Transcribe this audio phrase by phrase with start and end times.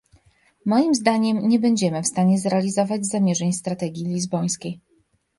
[0.65, 4.79] Moim zdaniem nie będziemy w stanie zrealizować zamierzeń strategii lizbońskiej